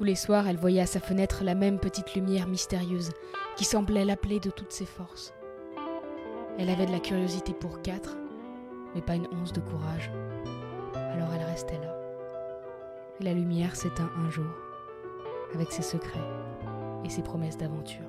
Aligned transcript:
Tous 0.00 0.04
les 0.04 0.14
soirs, 0.14 0.48
elle 0.48 0.56
voyait 0.56 0.80
à 0.80 0.86
sa 0.86 0.98
fenêtre 0.98 1.44
la 1.44 1.54
même 1.54 1.78
petite 1.78 2.14
lumière 2.14 2.48
mystérieuse 2.48 3.10
qui 3.58 3.66
semblait 3.66 4.06
l'appeler 4.06 4.40
de 4.40 4.48
toutes 4.48 4.72
ses 4.72 4.86
forces. 4.86 5.34
Elle 6.58 6.70
avait 6.70 6.86
de 6.86 6.90
la 6.90 7.00
curiosité 7.00 7.52
pour 7.52 7.82
quatre, 7.82 8.16
mais 8.94 9.02
pas 9.02 9.14
une 9.14 9.28
once 9.30 9.52
de 9.52 9.60
courage. 9.60 10.10
Alors 10.94 11.28
elle 11.34 11.44
restait 11.44 11.78
là. 11.80 11.94
Et 13.20 13.24
la 13.24 13.34
lumière 13.34 13.76
s'éteint 13.76 14.10
un 14.16 14.30
jour, 14.30 14.50
avec 15.52 15.70
ses 15.70 15.82
secrets 15.82 16.18
et 17.04 17.10
ses 17.10 17.20
promesses 17.20 17.58
d'aventure. 17.58 18.08